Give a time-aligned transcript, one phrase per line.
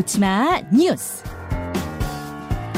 [0.00, 1.24] 놓치마 뉴스.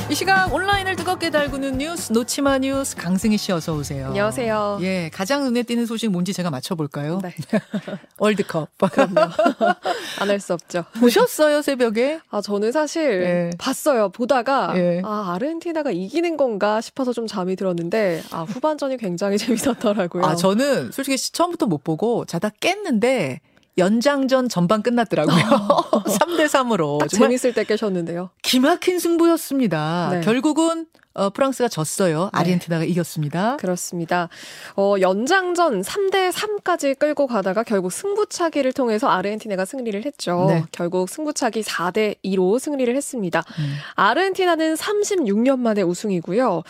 [0.09, 4.07] 이 시각 온라인을 뜨겁게 달구는 뉴스 놓치마 뉴스 강승희 씨 어서 오세요.
[4.07, 4.79] 안녕하세요.
[4.83, 7.19] 예, 가장 눈에 띄는 소식 뭔지 제가 맞춰볼까요?
[7.21, 7.35] 네.
[8.19, 8.69] 월드컵.
[8.79, 9.33] 그럼요.
[10.21, 10.85] 안 할 수 없죠.
[11.01, 12.21] 보셨어요 새벽에?
[12.31, 13.51] 아, 저는 사실 예.
[13.59, 14.11] 봤어요.
[14.11, 15.03] 보다가 예.
[15.05, 20.25] 아, 아르헨티나가 이기는 건가 싶어서 좀 잠이 들었는데 아, 후반전이 굉장히 재밌었더라고요.
[20.25, 23.41] 아 저는 솔직히 시- 처음부터 못 보고 자다 깼는데
[23.79, 25.37] 연장전 전반 끝났더라고요.
[26.07, 28.31] 3대 3으로 딱 정말 재밌을 때 깨셨는데요.
[28.43, 30.09] 기막힌 승부였습니다.
[30.13, 30.21] 네.
[30.21, 32.25] 결국은 어, 프랑스가 졌어요.
[32.25, 32.31] 네.
[32.33, 33.57] 아르헨티나가 이겼습니다.
[33.57, 34.29] 그렇습니다.
[34.77, 40.47] 어, 연장전 3대 3까지 끌고 가다가 결국 승부차기를 통해서 아르헨티나가 승리를 했죠.
[40.49, 40.65] 네.
[40.71, 43.43] 결국 승부차기 4대 2로 승리를 했습니다.
[43.59, 43.77] 음.
[43.97, 46.63] 아르헨티나는 36년 만에 우승이고요.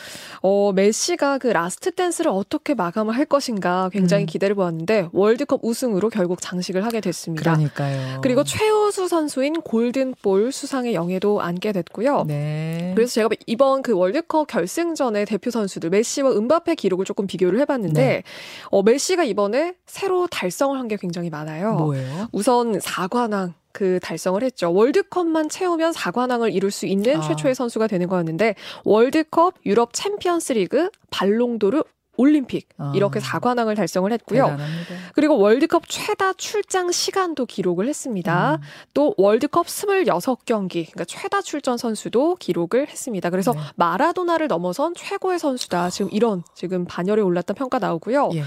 [0.42, 4.27] 어, 메시가 그 last dance를 어떻게 마감을 할 것인가 굉장히 음.
[4.27, 7.42] 기대를 모았는데 월드컵 우승으로 결국 장식을 하게 됐습니다.
[7.42, 8.20] 그러니까요.
[8.23, 12.25] 그리고 최우수 선수인 골든볼 수상의 영예도 안게 됐고요.
[12.27, 12.92] 네.
[12.95, 18.00] 그래서 제가 이번 그 월드 컵 결승전의 대표 선수들 메시와 음바페 기록을 조금 비교를 해봤는데
[18.02, 18.22] 네.
[18.70, 21.74] 어, 메시가 이번에 새로 달성을 한 게 굉장히 많아요.
[21.74, 22.28] 뭐예요?
[22.32, 24.72] 우선 4관왕 그 달성을 했죠.
[24.72, 27.20] 월드컵만 채우면 4관왕을 이룰 수 있는 아.
[27.20, 31.82] 최초의 선수가 되는 거였는데 월드컵, 유럽 챔피언스리그, 발롱도르,
[32.19, 32.92] 올림픽 아.
[32.94, 34.44] 이렇게 4관왕을 달성을 했고요.
[34.44, 34.94] 대단합니다.
[35.14, 38.56] 그리고 월드컵 최다 출장 시간도 기록을 했습니다.
[38.56, 38.61] 음.
[38.92, 43.30] 또 월드컵 26경기, 그러니까 최다 출전 선수도 기록을 했습니다.
[43.30, 43.61] 그래서 네.
[43.77, 45.91] 마라도나를 넘어선 최고의 선수다.
[45.91, 48.30] 지금 이런 지금 반열에 올랐던 평가 나오고요.
[48.34, 48.42] 예.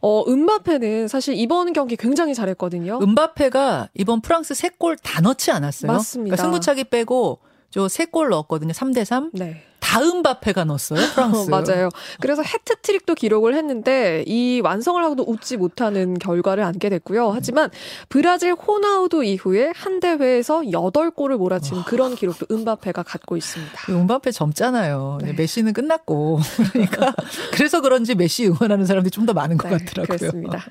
[0.00, 3.00] 어, 은바페는 사실 이번 경기 굉장히 잘했거든요.
[3.02, 5.90] 은바페가 이번 프랑스 세골다 넣지 않았어요?
[5.90, 6.36] 맞습니다.
[6.36, 8.72] 그러니까 승부차기 빼고 저세골 넣었거든요.
[8.72, 9.30] 3대 3.
[9.34, 9.62] 네.
[9.86, 10.98] 다 은바페가 넣었어요.
[11.14, 11.48] 프랑스.
[11.48, 11.90] 맞아요.
[12.20, 17.30] 그래서 해트트릭도 기록을 했는데 이 완성을 하고도 웃지 못하는 결과를 안게 됐고요.
[17.30, 17.70] 하지만
[18.08, 23.72] 브라질 호나우두 이후에 한 대회에서 8골을 몰아치는 그런 기록도 은바페가 갖고 있습니다.
[23.92, 25.18] 은바페 젊잖아요.
[25.22, 25.32] 네.
[25.34, 26.40] 메시는 끝났고.
[26.72, 27.14] 그러니까
[27.52, 30.18] 그래서 그런지 메시 응원하는 사람들이 좀 더 많은 것 네, 같더라고요.
[30.18, 30.64] 그렇습니다.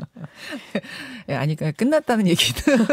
[1.27, 2.87] 예, 아니 그러니까 끝났다는 얘기는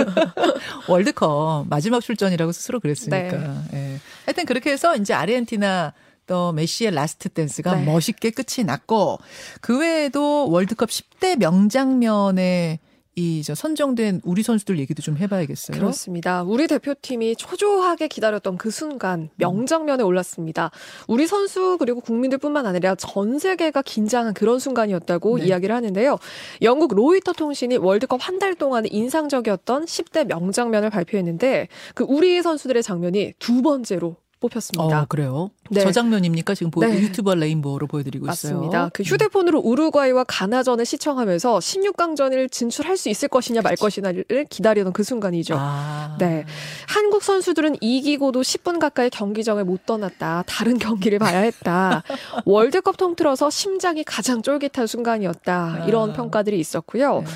[0.88, 3.64] 월드컵 마지막 출전이라고 스스로 그랬으니까.
[3.70, 3.91] 네.
[4.02, 4.24] 예.
[4.26, 5.92] 하여튼 그렇게 해서 이제 아르헨티나
[6.26, 7.84] 또 메시의 last dance가 네.
[7.84, 9.18] 멋있게 끝이 났고
[9.60, 12.78] 그 외에도 월드컵 10대 명장면에
[13.14, 15.76] 이저 선정된 우리 선수들 얘기도 좀 해봐야겠어요.
[15.76, 16.42] 그렇습니다.
[16.42, 20.70] 우리 대표팀이 초조하게 기다렸던 그 순간 명장면에 올랐습니다.
[21.08, 25.46] 우리 선수 그리고 국민들뿐만 아니라 전 세계가 긴장한 그런 순간이었다고 네.
[25.46, 26.18] 이야기를 하는데요.
[26.62, 33.34] 영국 로이터 통신이 월드컵 한 달 동안 인상적이었던 10대 명장면을 발표했는데 그 우리 선수들의 장면이
[33.38, 35.02] 두 번째로 뽑혔습니다.
[35.02, 35.50] 어, 그래요?
[35.70, 35.80] 네.
[35.80, 36.54] 저 장면입니까?
[36.54, 37.00] 지금 보, 네.
[37.00, 38.54] 유튜버 레인보우로 보여드리고 있어요.
[38.54, 38.90] 맞습니다.
[38.92, 45.54] 그 휴대폰으로 우루과이와 가나전을 시청하면서 16강전을 진출할 수 있을 것이냐 말 것이냐를 기다리던 그 순간이죠.
[45.56, 46.16] 아.
[46.18, 46.44] 네.
[46.88, 50.44] 한국 선수들은 이기고도 10분 가까이 경기장을 못 떠났다.
[50.46, 52.02] 다른 경기를 봐야 했다.
[52.44, 55.84] 월드컵 통틀어서 심장이 가장 쫄깃한 순간이었다.
[55.86, 56.12] 이런 아.
[56.12, 57.20] 평가들이 있었고요.
[57.20, 57.26] 네.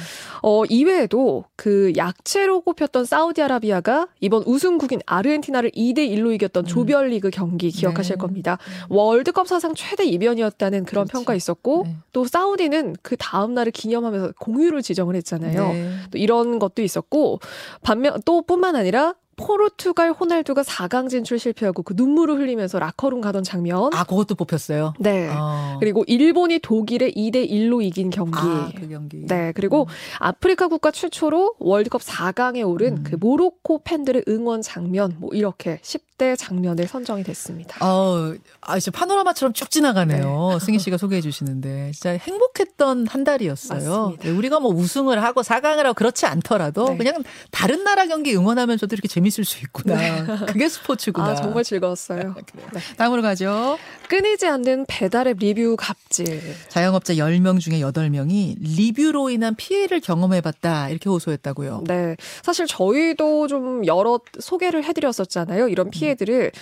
[0.42, 6.66] 어, 이외에도 그 약체로 꼽혔던 사우디아라비아가 이번 우승국인 아르헨티나를 2대 1로 이겼던 음.
[6.66, 8.18] 조별 리그 경기 기억하실 네.
[8.18, 8.58] 겁니다.
[8.88, 11.12] 월드컵 사상 최대 이변이었다는 그런 그렇지.
[11.12, 11.96] 평가 있었고 네.
[12.12, 15.72] 또 사우디는 그 다음 날을 기념하면서 공휴를 지정을 했잖아요.
[15.72, 15.90] 네.
[16.10, 17.40] 또 이런 것도 있었고
[17.82, 23.90] 반면 또 뿐만 아니라 포르투갈 호날두가 4강 진출 실패하고 그 눈물을 흘리면서 라커룸 가던 장면.
[23.92, 24.94] 아, 그것도 뽑혔어요.
[24.98, 25.28] 네.
[25.30, 25.76] 어.
[25.78, 28.38] 그리고 일본이 독일에 2대 1로 이긴 경기.
[28.38, 29.26] 아, 그 경기.
[29.26, 29.86] 네, 그리고
[30.18, 33.02] 아프리카 국가 최초로 월드컵 4강에 오른 음.
[33.04, 37.84] 그 모로코 팬들의 응원 장면, 뭐 이렇게 10대 장면에 선정이 됐습니다.
[37.84, 40.58] 어, 아, 진짜 파노라마처럼 쭉 지나가네요.
[40.64, 41.92] 승희 씨가 소개해 주시는데.
[41.92, 44.16] 진짜 행복했던 한 달이었어요.
[44.20, 46.96] 네, 우리가 뭐 우승을 하고 4강을 하고 그렇지 않더라도 네.
[46.96, 49.96] 그냥 다른 나라 경기 응원하면서도 이렇게 재밌을 수 있구나.
[50.46, 51.28] 그게 스포츠구나.
[51.28, 52.34] 아, 정말 즐거웠어요.
[52.72, 52.80] 네.
[52.96, 53.76] 다음으로 가죠.
[54.08, 56.40] 끊이지 않는 배달앱 리뷰 갑질.
[56.68, 60.88] 자영업자 10명 중에 8명이 리뷰로 인한 피해를 경험해 봤다.
[60.88, 61.84] 이렇게 호소했다고요.
[61.86, 62.16] 네.
[62.42, 65.68] 사실 저희도 좀 여러 소개를 해 드렸었잖아요.
[65.68, 66.52] 이런 피해 들을.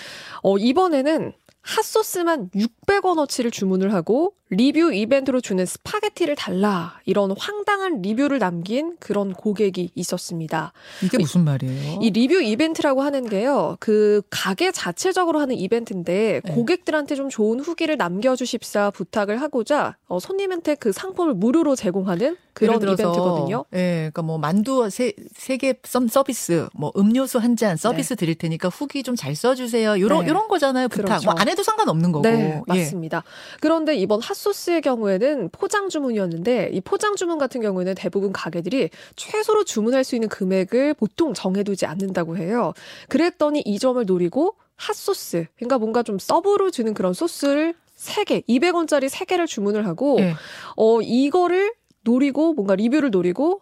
[0.43, 1.33] 어, 이번에는
[1.65, 7.01] 핫소스만 600원어치를 주문을 하고 리뷰 이벤트로 주는 스파게티를 달라.
[7.07, 10.73] 이런 황당한 리뷰를 남긴 그런 고객이 있었습니다.
[11.03, 12.01] 이게 무슨 말이에요?
[12.03, 13.77] 이 리뷰 이벤트라고 하는 게요.
[13.81, 16.55] 그 가게 자체적으로 하는 이벤트인데 네.
[16.55, 22.97] 고객들한테 좀 좋은 후기를 남겨주십사 부탁을 하고자 어, 손님한테 그 상품을 무료로 제공하는 그런 예를
[22.97, 23.65] 들어서, 이벤트거든요.
[23.75, 25.75] 예, 그러니까 뭐 만두 세개
[26.09, 30.01] 서비스, 뭐 음료수 한 잔 서비스 드릴 테니까 후기 좀 잘 써주세요.
[30.01, 30.31] 요런 네.
[30.31, 30.89] 요런 거잖아요.
[30.89, 31.05] 부탁.
[31.07, 31.31] 그렇죠.
[31.31, 32.23] 뭐안 해도 상관없는 거고.
[32.29, 32.63] 네, 예.
[32.67, 33.23] 맞습니다.
[33.61, 40.05] 그런데 이번 핫소스의 경우에는 포장 주문이었는데 이 포장 주문 같은 경우에는 대부분 가게들이 최소로 주문할
[40.05, 42.73] 수 있는 금액을 보통 정해두지 않는다고 해요.
[43.09, 49.47] 그랬더니 이 점을 노리고 핫소스, 그러니까 뭔가 좀 서브로 주는 그런 소스를 3개, 200원짜리 3개를
[49.47, 50.35] 주문을 하고 예.
[50.77, 51.73] 어 이거를
[52.05, 53.61] 노리고 뭔가 리뷰를 노리고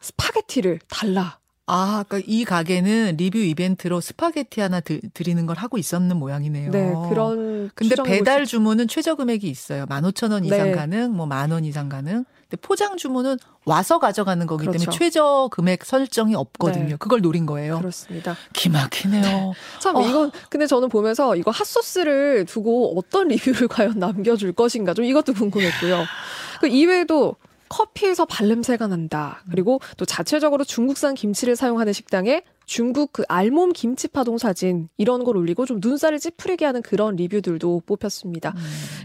[0.00, 1.38] 스파게티를 달라.
[1.66, 6.70] 아, 그러니까 이 가게는 리뷰 이벤트로 스파게티 하나 드, 리는 걸 하고 있었는 모양이네요.
[6.72, 9.86] 네, 그런 근데 배달 주문은 최저 금액이 있어요.
[9.86, 10.72] 15,000원 이상 네.
[10.72, 12.24] 가능, 뭐 만 원 이상 가능.
[12.50, 14.78] 근데 포장 주문은 와서 가져가는 거기 그렇죠.
[14.80, 16.88] 때문에 최저 금액 설정이 없거든요.
[16.88, 16.96] 네.
[16.98, 17.78] 그걸 노린 거예요.
[17.78, 18.36] 그렇습니다.
[18.54, 19.52] 기막히네요.
[19.80, 20.02] 참 어.
[20.06, 26.04] 이건 근데 저는 보면서 이거 핫소스를 두고 어떤 리뷰를 과연 남겨줄 것인가 좀 이것도 궁금했고요.
[26.60, 27.36] 그 이외에도
[27.72, 29.42] 커피에서 발냄새가 난다.
[29.50, 35.36] 그리고 또 자체적으로 중국산 김치를 사용하는 식당에 중국 그 알몸 김치 파동 사진 이런 걸
[35.38, 38.54] 올리고 좀 눈살을 찌푸리게 하는 그런 리뷰들도 뽑혔습니다.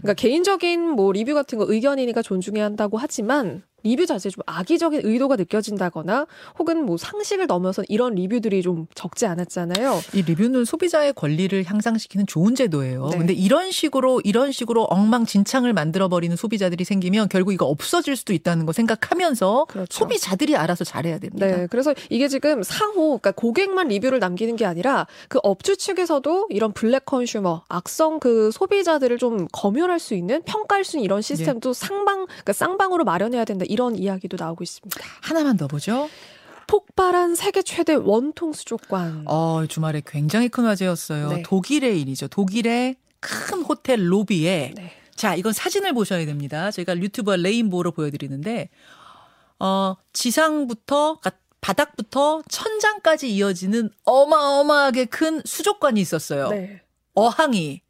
[0.00, 5.36] 그러니까 개인적인 뭐 리뷰 같은 거 의견이니까 존중해야 한다고 하지만 리뷰 자체에 좀 악의적인 의도가
[5.36, 6.26] 느껴진다거나
[6.58, 10.00] 혹은 뭐 상식을 넘어선 이런 리뷰들이 좀 적지 않았잖아요.
[10.14, 13.08] 이 리뷰는 소비자의 권리를 향상시키는 좋은 제도예요.
[13.12, 13.18] 네.
[13.18, 18.66] 근데 이런 식으로 이런 식으로 엉망진창을 만들어 버리는 소비자들이 생기면 결국 이거 없어질 수도 있다는
[18.66, 19.98] 거 생각하면서 그렇죠.
[19.98, 21.46] 소비자들이 알아서 잘해야 됩니다.
[21.46, 26.72] 네, 그래서 이게 지금 상호, 그러니까 고객만 리뷰를 남기는 게 아니라 그 업주 측에서도 이런
[26.72, 32.26] 블랙 컨슈머, 악성 그 소비자들을 좀 검열할 수 있는 평가할 수 있는 이런 시스템도 상방,
[32.26, 35.00] 그러니까 쌍방으로 마련해야 된다 이런 이야기도 나오고 있습니다.
[35.22, 36.08] 하나만 더 보죠.
[36.66, 39.22] 폭발한 세계 최대 원통 수족관.
[39.26, 41.28] 어, 주말에 굉장히 큰 화제였어요.
[41.30, 41.42] 네.
[41.42, 42.28] 독일의 일이죠.
[42.28, 44.92] 독일의 큰 호텔 로비에 네.
[45.14, 46.70] 자, 이건 사진을 보셔야 됩니다.
[46.70, 48.68] 제가 유튜버 레인보우로 보여드리는데,
[49.58, 56.50] 어, 지상부터, 그러니까 바닥부터 천장까지 이어지는 어마어마하게 큰 수족관이 있었어요.
[56.50, 56.82] 네.
[57.14, 57.82] 어항이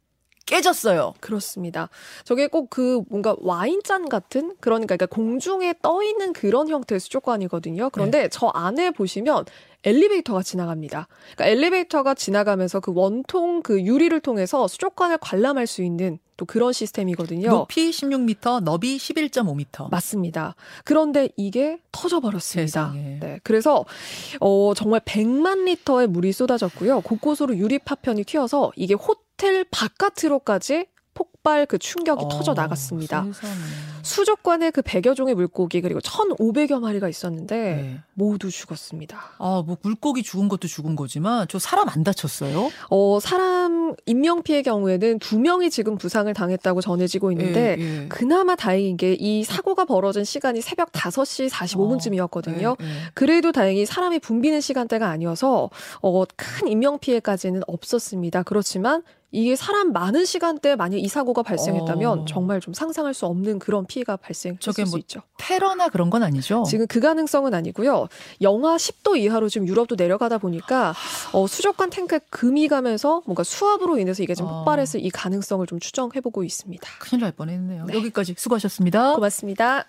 [0.49, 1.13] 깨졌어요.
[1.19, 1.89] 그렇습니다.
[2.23, 7.89] 저게 꼭 그 뭔가 와인잔 같은 그러니까 그러니까 공중에 떠 있는 그런 형태의 수족관이거든요.
[7.91, 9.45] 그런데 저 안에 보시면
[9.83, 11.07] 엘리베이터가 지나갑니다.
[11.35, 17.49] 그러니까 엘리베이터가 지나가면서 그 원통 그 유리를 통해서 수족관을 관람할 수 있는 또 그런 시스템이거든요.
[17.49, 19.91] 높이 16m, 너비 11.5m.
[19.91, 20.55] 맞습니다.
[20.85, 22.65] 그런데 이게 터져버렸습니다.
[22.65, 23.19] 세상에.
[23.19, 23.83] 네, 그래서
[24.39, 27.01] 어, 정말 100만 리터의 물이 쏟아졌고요.
[27.01, 30.85] 곳곳으로 유리 파편이 튀어서 이게 호텔 바깥으로까지
[31.19, 33.21] 폭발 그 충격이 터져 나갔습니다.
[33.21, 33.53] 어, 세상에.
[34.01, 37.99] 수족관에 그 100여 종의 물고기 그리고 1,500여 마리가 있었는데 네.
[38.13, 39.17] 모두 죽었습니다.
[39.37, 42.69] 아, 뭐 물고기 죽은 것도 죽은 거지만 저 사람 안 다쳤어요?
[42.89, 48.07] 어, 사람 인명 피해 경우에는 두 명이 지금 부상을 당했다고 전해지고 있는데 예, 예.
[48.07, 52.77] 그나마 다행인 게 이 사고가 벌어진 시간이 새벽 5시 45분쯤이었거든요.
[52.81, 52.89] 예, 예.
[53.13, 55.69] 그래도 다행히 사람이 붐비는 시간대가 아니어서
[56.01, 58.43] 어, 큰 인명 피해까지는 없었습니다.
[58.43, 62.25] 그렇지만 이게 사람 많은 시간대에 만약 이 사고가 발생했다면 어.
[62.25, 65.21] 정말 좀 상상할 수 없는 그런 피해가 발생했을 저게 수뭐 있죠.
[65.37, 66.63] 테러나 그런 건 아니죠?
[66.67, 68.07] 지금 그 가능성은 아니고요.
[68.41, 70.93] 영하 10도 이하로 지금 유럽도 내려가다 보니까
[71.31, 74.57] 어, 수족관 탱크에 금이 가면서 뭔가 수압으로 인해서 이게 좀 어.
[74.57, 76.89] 폭발했을 이 가능성을 좀 추정해보고 있습니다.
[76.99, 77.85] 큰일 날 뻔했네요.
[77.85, 77.93] 네.
[77.93, 79.15] 여기까지 수고하셨습니다.
[79.15, 79.85] 고맙습니다.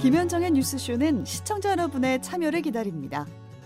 [0.00, 3.26] 김현정의 뉴스쇼는 시청자 여러분의 참여를 기다립니다.